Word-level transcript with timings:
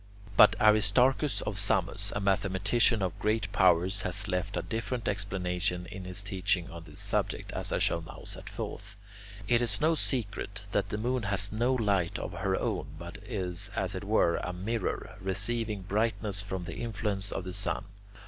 But 0.35 0.55
Aristarchus 0.59 1.41
of 1.41 1.59
Samos, 1.59 2.11
a 2.15 2.19
mathematician 2.19 3.03
of 3.03 3.19
great 3.19 3.51
powers, 3.51 4.01
has 4.01 4.27
left 4.27 4.57
a 4.57 4.63
different 4.63 5.07
explanation 5.07 5.85
in 5.91 6.05
his 6.05 6.23
teaching 6.23 6.71
on 6.71 6.85
this 6.85 6.99
subject, 6.99 7.51
as 7.51 7.71
I 7.71 7.77
shall 7.77 8.01
now 8.01 8.23
set 8.25 8.49
forth. 8.49 8.95
It 9.47 9.61
is 9.61 9.79
no 9.79 9.93
secret 9.93 10.65
that 10.71 10.89
the 10.89 10.97
moon 10.97 11.21
has 11.21 11.51
no 11.51 11.75
light 11.75 12.17
of 12.17 12.33
her 12.33 12.55
own, 12.55 12.87
but 12.97 13.19
is, 13.23 13.69
as 13.75 13.93
it 13.93 14.03
were, 14.03 14.37
a 14.37 14.51
mirror, 14.53 15.17
receiving 15.21 15.83
brightness 15.83 16.41
from 16.41 16.63
the 16.63 16.77
influence 16.77 17.31
of 17.31 17.43
the 17.43 17.53
sun. 17.53 17.85